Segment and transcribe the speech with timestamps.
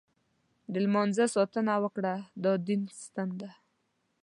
[0.71, 2.13] د لمانځه ساتنه وکړه،
[2.43, 3.49] دا دین ستن ده.